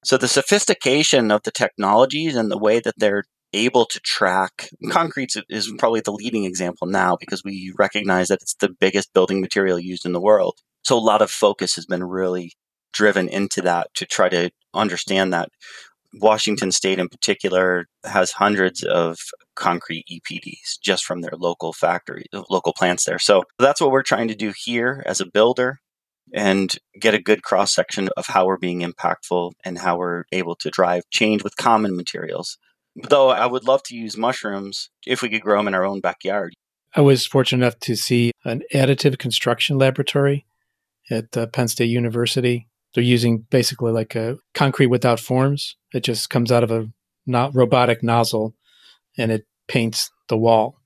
[0.05, 3.25] So the sophistication of the technologies and the way that they're
[3.55, 8.55] able to track concrete is probably the leading example now because we recognize that it's
[8.55, 10.59] the biggest building material used in the world.
[10.83, 12.53] So a lot of focus has been really
[12.93, 15.49] driven into that to try to understand that.
[16.21, 19.19] Washington State, in particular, has hundreds of
[19.57, 23.19] concrete EPDs just from their local factory, local plants there.
[23.19, 25.79] So that's what we're trying to do here as a builder
[26.33, 30.57] and get a good cross section of how we're being impactful and how we're able
[30.57, 32.59] to drive change with common materials.
[32.97, 36.01] Though I would love to use mushrooms if we could grow them in our own
[36.01, 36.55] backyard.
[36.95, 40.47] I was fortunate enough to see an additive construction laboratory
[41.11, 42.69] at uh, Penn State University.
[42.95, 45.77] They're using basically like a concrete without forms.
[45.93, 46.89] It just comes out of a
[47.27, 48.55] not robotic nozzle
[49.19, 50.77] and it paints the wall,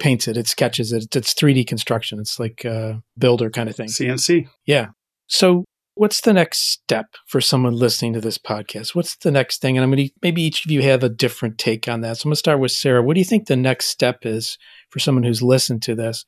[0.00, 1.14] paints it, it sketches it.
[1.14, 2.18] It's 3D construction.
[2.18, 3.88] It's like a builder kind of thing.
[3.88, 4.48] CNC.
[4.66, 4.88] Yeah.
[5.26, 8.94] So what's the next step for someone listening to this podcast?
[8.94, 9.76] What's the next thing?
[9.76, 12.18] And I'm going to maybe each of you have a different take on that.
[12.18, 13.02] So I'm going to start with Sarah.
[13.02, 14.58] What do you think the next step is
[14.90, 16.24] for someone who's listened to this?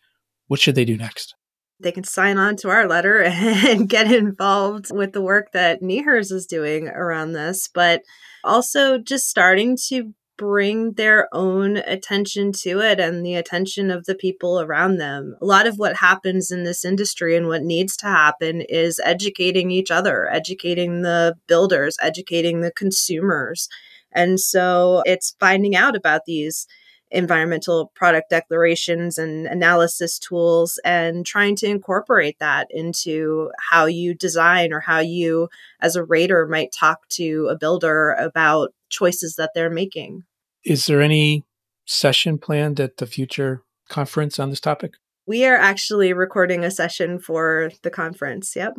[0.47, 1.35] What should they do next?
[1.81, 6.33] They can sign on to our letter and get involved with the work that NEHERS
[6.33, 8.03] is doing around this, but
[8.43, 14.15] also just starting to bring their own attention to it and the attention of the
[14.15, 15.37] people around them.
[15.41, 19.71] A lot of what happens in this industry and what needs to happen is educating
[19.71, 23.69] each other, educating the builders, educating the consumers.
[24.13, 26.67] And so it's finding out about these
[27.15, 34.73] environmental product declarations and analysis tools and trying to incorporate that into how you design
[34.73, 35.49] or how you
[35.81, 40.25] as a rater might talk to a builder about choices that they're making
[40.65, 41.45] is there any
[41.87, 44.95] session planned at the future conference on this topic
[45.27, 48.75] we are actually recording a session for the conference yep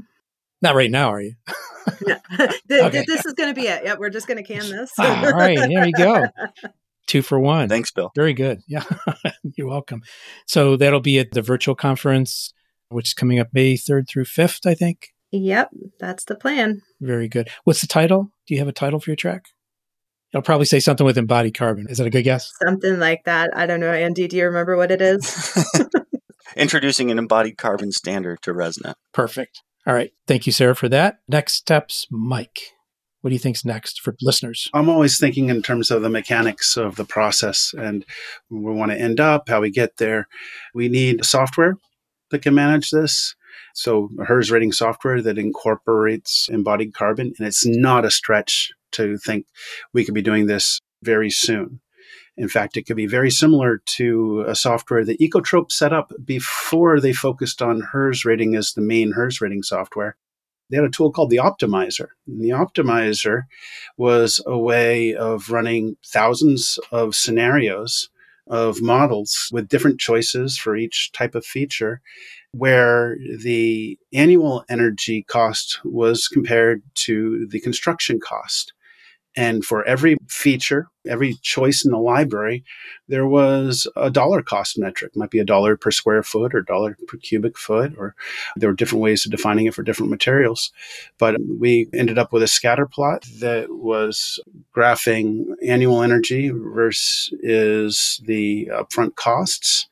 [0.62, 1.36] not right now, are you?
[2.08, 2.18] no.
[2.72, 3.04] okay.
[3.06, 3.84] This is going to be it.
[3.84, 4.92] Yep, we're just going to can this.
[4.98, 6.26] All right, there you go.
[7.08, 7.70] Two for one.
[7.70, 8.12] Thanks, Bill.
[8.16, 8.62] Very good.
[8.68, 8.84] Yeah,
[9.56, 10.02] you're welcome.
[10.48, 12.54] So that'll be at the virtual conference,
[12.90, 15.10] which is coming up May 3rd through 5th, I think.
[15.32, 16.82] Yep, that's the plan.
[17.02, 17.50] Very good.
[17.64, 18.32] What's the title?
[18.48, 19.46] Do you have a title for your track?
[20.34, 21.88] I'll probably say something with embodied carbon.
[21.90, 22.52] Is that a good guess?
[22.66, 23.52] Something like that.
[23.56, 23.92] I don't know.
[23.92, 25.66] Andy, do you remember what it is?
[26.58, 28.96] Introducing an embodied carbon standard to ResNet.
[29.14, 29.62] Perfect.
[29.88, 30.12] All right.
[30.28, 31.20] Thank you, Sarah, for that.
[31.28, 32.75] Next steps, Mike.
[33.26, 34.70] What do you think's next for listeners?
[34.72, 38.06] I'm always thinking in terms of the mechanics of the process and
[38.52, 40.28] we want to end up, how we get there.
[40.76, 41.74] We need software
[42.30, 43.34] that can manage this.
[43.74, 49.48] So HERS rating software that incorporates embodied carbon, and it's not a stretch to think
[49.92, 51.82] we could be doing this very soon.
[52.38, 57.00] In fact, it could be very similar to a software that Ekotrope set up before
[57.00, 60.16] they focused on HERS rating as the main HERS rating software
[60.70, 62.08] they had a tool called the optimizer.
[62.28, 63.44] And the optimizer
[63.98, 68.10] was a way of running thousands of scenarios
[68.48, 72.02] of models with different choices for each type of feature,
[72.52, 78.74] where the annual energy cost was compared to the construction cost.
[79.38, 82.64] And for every feature, every choice in the library,
[83.10, 85.12] there was a dollar cost metric.
[85.14, 88.16] It might be a dollar per square foot or dollar per cubic foot, or
[88.56, 90.72] there were different ways of defining it for different materials.
[91.18, 94.40] But we ended up with a scatter plot that was
[94.74, 99.88] graphing annual energy versus the upfront costs.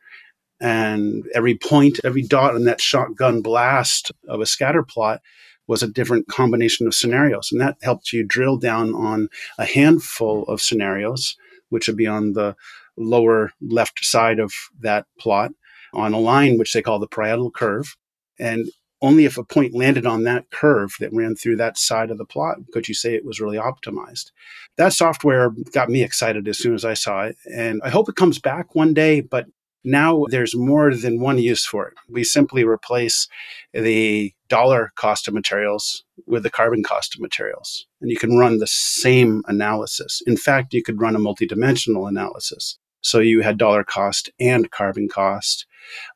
[0.62, 5.22] And every point, every dot in that shotgun blast of a scatter plot
[5.68, 7.50] was a different combination of scenarios.
[7.52, 11.38] And that helped you drill down on a handful of scenarios,
[11.70, 12.56] which would be on the
[12.98, 15.52] lower left side of that plot
[15.94, 17.96] on a line which they call the Pareto curve.
[18.40, 18.68] And
[19.02, 22.26] only if a point landed on that curve that ran through that side of the
[22.26, 24.32] plot could you say it was really optimized.
[24.78, 27.38] That software got me excited as soon as I saw it.
[27.54, 29.46] And I hope it comes back one day, but
[29.84, 31.94] now there's more than one use for it.
[32.10, 33.28] We simply replace
[33.74, 37.86] the dollar cost of materials with the carbon cost of materials.
[38.02, 40.22] And you can run the same analysis.
[40.26, 42.78] In fact, you could run a multidimensional analysis.
[43.02, 45.66] So you had dollar cost and carbon cost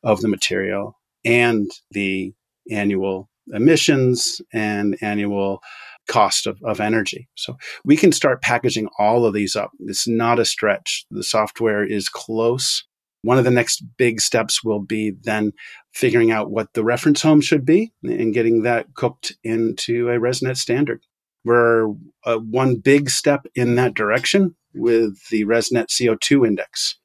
[0.02, 2.32] of the material and the
[2.70, 5.60] annual emissions and annual
[6.06, 7.28] cost of, of energy.
[7.34, 9.72] So we can start packaging all of these up.
[9.80, 11.04] It's not a stretch.
[11.10, 12.84] The software is close
[13.22, 15.52] one of the next big steps will be then
[15.92, 20.56] figuring out what the reference home should be and getting that cooked into a ResNet
[20.56, 21.02] standard.
[21.44, 21.90] We're
[22.24, 26.96] uh, one big step in that direction with the ResNet CO2 index.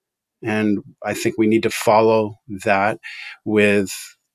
[0.43, 2.99] And I think we need to follow that
[3.45, 3.91] with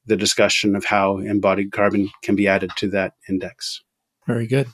[0.07, 3.83] the discussion of how embodied carbon can be added to that index.
[4.27, 4.69] Very good.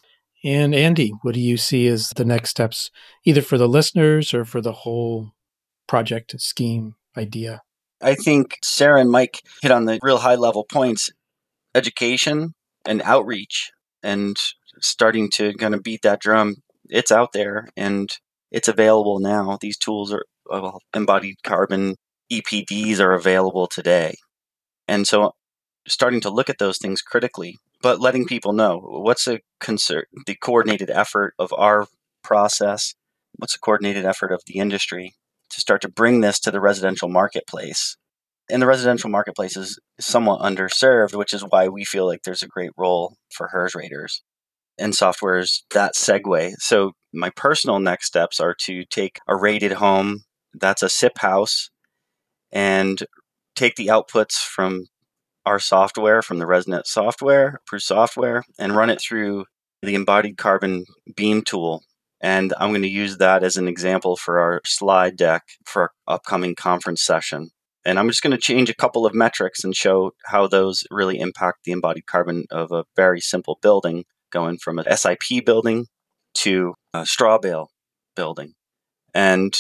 [0.45, 2.91] And Andy, what do you see as the next steps,
[3.25, 5.33] either for the listeners or for the whole
[5.87, 7.63] project scheme idea?
[8.01, 11.11] I think Sarah and Mike hit on the real high level points
[11.75, 13.71] education and outreach
[14.03, 14.37] and
[14.81, 16.57] starting to kind of beat that drum.
[16.89, 18.11] It's out there and
[18.51, 19.59] it's available now.
[19.61, 21.97] These tools are, well, embodied carbon
[22.31, 24.15] EPDs are available today.
[24.87, 25.33] And so
[25.89, 30.35] starting to look at those things critically, but letting people know what's a concert, the
[30.35, 31.87] coordinated effort of our
[32.23, 32.95] process,
[33.37, 35.15] what's a coordinated effort of the industry,
[35.51, 37.97] to start to bring this to the residential marketplace.
[38.51, 42.49] And the residential marketplace is somewhat underserved, which is why we feel like there's a
[42.49, 44.23] great role for HERS raters.
[44.79, 46.55] And softwares that segue.
[46.59, 51.71] So my personal next steps are to take a rated home that's a SIP house
[52.53, 53.03] and
[53.55, 54.87] take the outputs from
[55.47, 59.45] our software, from the ResNet software, approved software, and run it through
[59.83, 61.83] the embodied carbon beam tool
[62.25, 65.91] and I'm going to use that as an example for our slide deck for our
[66.15, 67.51] upcoming conference session.
[67.85, 71.21] And I'm just going to change a couple of metrics and show how those really
[71.21, 75.85] impact the embodied carbon of a very simple building, going from a SIP building
[76.39, 77.69] to a straw bale
[78.17, 78.55] building.
[79.13, 79.55] And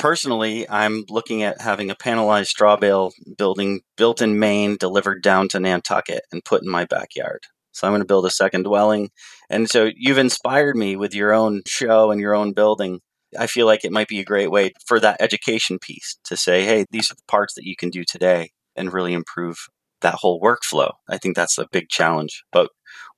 [0.00, 5.46] personally, I'm looking at having a panelized straw bale building built in Maine, delivered down
[5.50, 7.44] to Nantucket, and put in my backyard.
[7.72, 9.10] So I'm going to build a second dwelling.
[9.50, 13.00] And so you've inspired me with your own show and your own building.
[13.38, 16.64] I feel like it might be a great way for that education piece to say,
[16.64, 19.56] hey, these are the parts that you can do today and really improve
[20.02, 20.92] that whole workflow.
[21.08, 22.68] I think that's a big challenge, but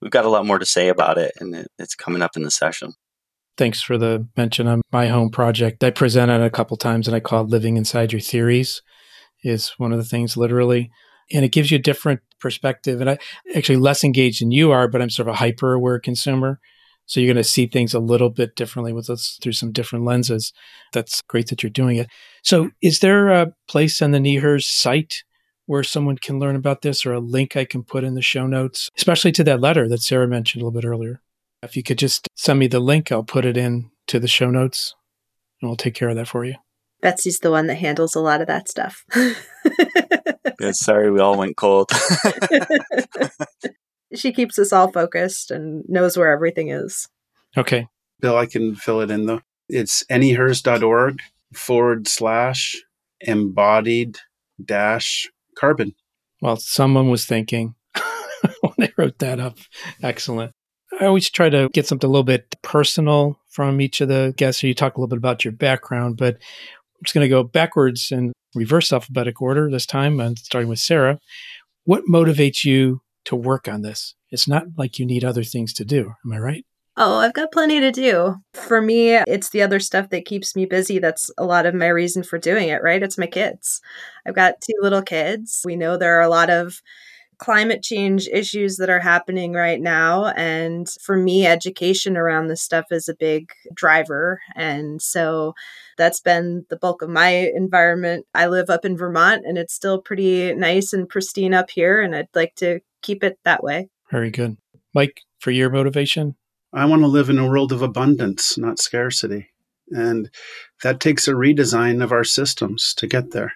[0.00, 2.50] we've got a lot more to say about it and it's coming up in the
[2.50, 2.92] session.
[3.56, 5.82] Thanks for the mention on my home project.
[5.82, 8.82] I presented a couple times and I called Living Inside Your Theories
[9.44, 10.90] is one of the things literally
[11.32, 13.00] and it gives you a different perspective.
[13.00, 13.18] And I
[13.54, 16.60] actually less engaged than you are, but I'm sort of a hyper aware consumer.
[17.06, 20.04] So you're going to see things a little bit differently with us through some different
[20.04, 20.52] lenses.
[20.92, 22.08] That's great that you're doing it.
[22.42, 25.22] So is there a place on the NEHERS site
[25.66, 28.46] where someone can learn about this or a link I can put in the show
[28.46, 31.20] notes, especially to that letter that Sarah mentioned a little bit earlier?
[31.62, 34.50] If you could just send me the link, I'll put it in to the show
[34.50, 34.94] notes
[35.60, 36.56] and we'll take care of that for you.
[37.00, 39.04] Betsy's the one that handles a lot of that stuff.
[40.60, 41.90] yeah, sorry, we all went cold.
[44.14, 47.08] she keeps us all focused and knows where everything is.
[47.56, 47.88] Okay.
[48.20, 49.40] Bill, I can fill it in though.
[49.68, 51.20] It's nehers.org
[51.54, 52.76] forward slash
[53.20, 54.18] embodied
[54.62, 55.94] dash carbon.
[56.40, 57.74] Well, someone was thinking
[58.60, 59.58] when they wrote that up.
[60.02, 60.52] Excellent.
[61.00, 64.60] I always try to get something a little bit personal from each of the guests.
[64.60, 66.40] So you talk a little bit about your background, but I'm
[67.04, 71.18] just going to go backwards in reverse alphabetic order this time, and starting with Sarah.
[71.84, 74.14] What motivates you to work on this?
[74.30, 76.12] It's not like you need other things to do.
[76.24, 76.66] Am I right?
[76.96, 78.36] Oh, I've got plenty to do.
[78.52, 81.00] For me, it's the other stuff that keeps me busy.
[81.00, 83.02] That's a lot of my reason for doing it, right?
[83.02, 83.80] It's my kids.
[84.24, 85.62] I've got two little kids.
[85.64, 86.80] We know there are a lot of
[87.38, 90.26] climate change issues that are happening right now.
[90.26, 94.40] And for me, education around this stuff is a big driver.
[94.54, 95.54] And so
[95.96, 98.26] that's been the bulk of my environment.
[98.34, 102.00] I live up in Vermont and it's still pretty nice and pristine up here.
[102.00, 103.88] And I'd like to keep it that way.
[104.10, 104.56] Very good.
[104.94, 106.36] Mike, for your motivation?
[106.72, 109.48] I want to live in a world of abundance, not scarcity.
[109.90, 110.30] And
[110.82, 113.52] that takes a redesign of our systems to get there.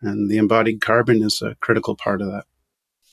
[0.00, 2.44] And the embodied carbon is a critical part of that.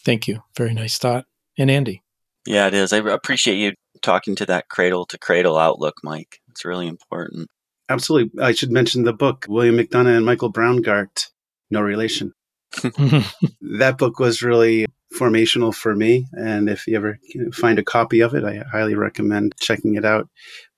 [0.06, 0.44] Thank you.
[0.56, 1.26] Very nice thought.
[1.58, 2.04] And Andy.
[2.46, 2.94] Yeah, it is.
[2.94, 6.40] I appreciate you talking to that cradle to cradle outlook, Mike.
[6.50, 7.50] It's really important.
[7.90, 8.42] Absolutely.
[8.42, 11.28] I should mention the book, William McDonough and Michael Braungart,
[11.72, 12.34] No Relation.
[12.72, 16.28] that book was really formational for me.
[16.34, 17.18] And if you ever
[17.54, 20.30] find a copy of it, I highly recommend checking it out.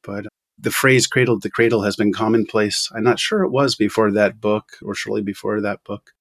[0.03, 0.28] But
[0.59, 2.89] the phrase cradle to cradle has been commonplace.
[2.95, 6.11] I'm not sure it was before that book or shortly before that book.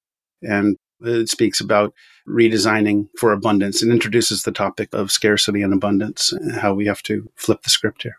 [0.42, 1.94] And it speaks about
[2.28, 7.02] redesigning for abundance and introduces the topic of scarcity and abundance, and how we have
[7.04, 8.18] to flip the script here.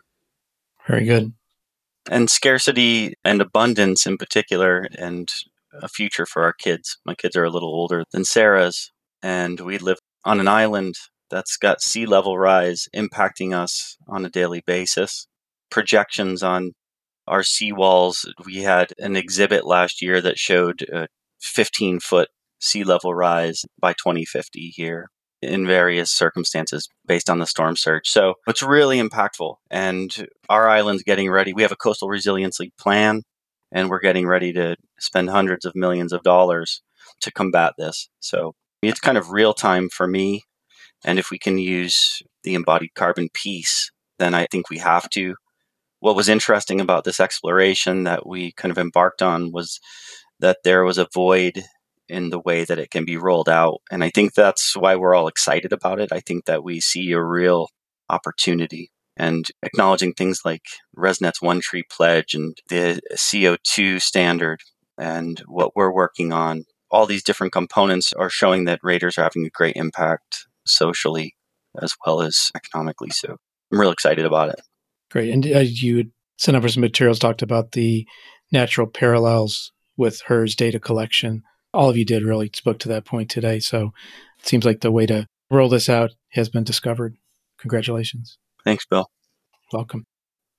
[0.86, 1.32] Very good.
[2.10, 5.30] And scarcity and abundance in particular, and
[5.74, 6.98] a future for our kids.
[7.04, 8.90] My kids are a little older than Sarah's,
[9.22, 10.96] and we live on an island
[11.30, 15.26] that's got sea level rise impacting us on a daily basis.
[15.70, 16.72] Projections on
[17.26, 18.26] our seawalls.
[18.46, 21.08] We had an exhibit last year that showed a
[21.40, 27.76] 15 foot sea level rise by 2050 here in various circumstances based on the storm
[27.76, 28.08] surge.
[28.08, 29.56] So it's really impactful.
[29.70, 31.52] And our island's getting ready.
[31.52, 33.22] We have a coastal resiliency plan,
[33.72, 36.82] and we're getting ready to spend hundreds of millions of dollars
[37.20, 38.08] to combat this.
[38.20, 40.42] So it's kind of real time for me.
[41.04, 45.34] And if we can use the embodied carbon piece, then I think we have to.
[46.00, 49.80] What was interesting about this exploration that we kind of embarked on was
[50.40, 51.64] that there was a void
[52.08, 53.80] in the way that it can be rolled out.
[53.90, 56.12] And I think that's why we're all excited about it.
[56.12, 57.68] I think that we see a real
[58.08, 60.62] opportunity and acknowledging things like
[60.96, 64.60] ResNet's One Tree Pledge and the CO2 standard
[64.96, 66.64] and what we're working on.
[66.90, 71.34] All these different components are showing that raters are having a great impact socially
[71.82, 73.10] as well as economically.
[73.10, 73.36] So
[73.72, 74.60] I'm real excited about it.
[75.10, 75.30] Great.
[75.30, 78.06] And uh, you sent over some materials, talked about the
[78.52, 81.42] natural parallels with HERS data collection
[81.78, 83.60] all of you did really spoke to that point today.
[83.60, 83.92] So
[84.40, 87.16] it seems like the way to roll this out has been discovered.
[87.56, 88.36] Congratulations.
[88.64, 89.08] Thanks, Bill.
[89.72, 90.04] Welcome.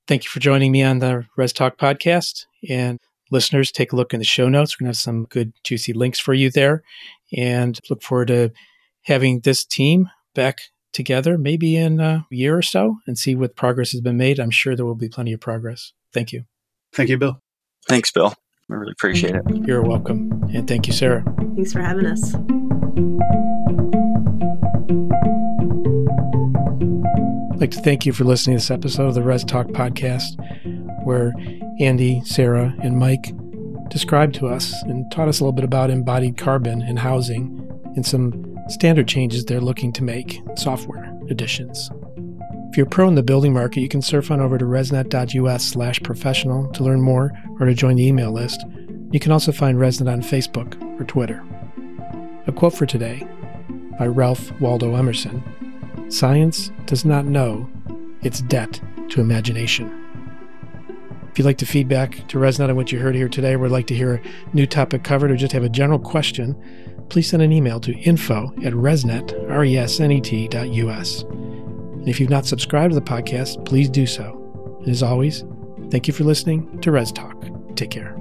[0.08, 2.46] Thank you for joining me on the Res Talk podcast.
[2.70, 3.00] And
[3.32, 4.80] listeners, take a look in the show notes.
[4.80, 6.84] We're going to have some good, juicy links for you there.
[7.36, 8.52] And look forward to
[9.04, 10.62] having this team back
[10.94, 14.40] together maybe in a year or so and see what progress has been made.
[14.40, 15.92] I'm sure there will be plenty of progress.
[16.14, 16.46] Thank you.
[16.94, 17.42] Thank you, Bill.
[17.90, 18.34] Thanks, Bill.
[18.70, 19.44] I really appreciate it.
[19.66, 20.44] You're welcome.
[20.54, 21.24] And thank you, Sarah.
[21.56, 22.36] Thanks for having us.
[27.52, 30.38] I'd like to thank you for listening to this episode of the Res Talk podcast,
[31.04, 31.34] where
[31.80, 33.34] Andy, Sarah, and Mike
[33.90, 37.56] described to us and taught us a little bit about embodied carbon and housing
[37.96, 41.90] and some standard changes they're looking to make, software additions.
[42.70, 46.00] If you're pro in the building market, you can surf on over to resnet.us slash
[46.04, 48.64] professional to learn more or to join the email list.
[49.12, 51.44] You can also find ResNet on Facebook or Twitter.
[52.46, 53.28] A quote for today
[53.98, 55.44] by Ralph Waldo Emerson
[56.10, 57.68] Science does not know
[58.22, 59.92] its debt to imagination.
[61.32, 63.72] If you'd like to feedback to ResNet on what you heard here today, or would
[63.72, 66.56] like to hear a new topic covered, or just have a general question,
[67.10, 71.26] please send an email to info at resnet, R-E-S-N-E-T.us.
[72.10, 74.80] And if you've not subscribed to the podcast, please do so.
[74.80, 75.44] And as always,
[75.92, 77.40] thank you for listening to Res Talk.
[77.76, 78.16] Take care.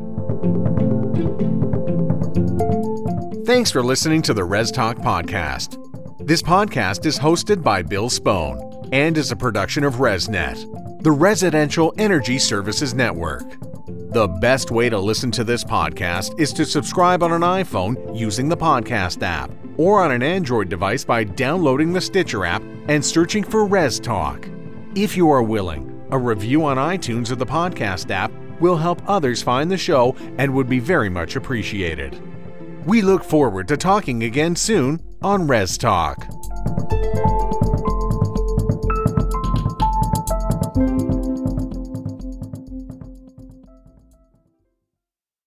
[3.46, 5.78] Thanks for listening to the Res Talk podcast.
[6.26, 11.94] This podcast is hosted by Bill Spohn and is a production of ResNet, the Residential
[11.96, 13.67] Energy Services Network.
[14.10, 18.48] The best way to listen to this podcast is to subscribe on an iPhone using
[18.48, 23.44] the podcast app or on an Android device by downloading the Stitcher app and searching
[23.44, 24.48] for Res Talk.
[24.94, 29.42] If you are willing, a review on iTunes or the podcast app will help others
[29.42, 32.18] find the show and would be very much appreciated.
[32.86, 36.26] We look forward to talking again soon on Res Talk.